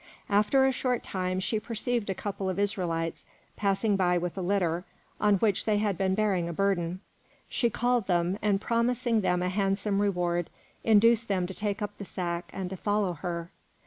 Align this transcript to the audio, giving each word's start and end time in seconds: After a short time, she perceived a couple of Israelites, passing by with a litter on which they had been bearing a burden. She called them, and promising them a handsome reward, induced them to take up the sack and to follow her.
After 0.31 0.65
a 0.65 0.71
short 0.71 1.03
time, 1.03 1.39
she 1.39 1.59
perceived 1.59 2.09
a 2.09 2.15
couple 2.15 2.49
of 2.49 2.57
Israelites, 2.57 3.23
passing 3.55 3.95
by 3.95 4.17
with 4.17 4.35
a 4.35 4.41
litter 4.41 4.83
on 5.19 5.35
which 5.35 5.65
they 5.65 5.77
had 5.77 5.95
been 5.95 6.15
bearing 6.15 6.49
a 6.49 6.53
burden. 6.53 7.01
She 7.47 7.69
called 7.69 8.07
them, 8.07 8.39
and 8.41 8.59
promising 8.59 9.21
them 9.21 9.43
a 9.43 9.49
handsome 9.49 10.01
reward, 10.01 10.49
induced 10.83 11.27
them 11.27 11.45
to 11.45 11.53
take 11.53 11.83
up 11.83 11.99
the 11.99 12.05
sack 12.05 12.49
and 12.51 12.67
to 12.71 12.77
follow 12.77 13.13
her. 13.13 13.51